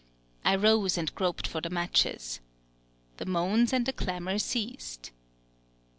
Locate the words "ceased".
4.39-5.11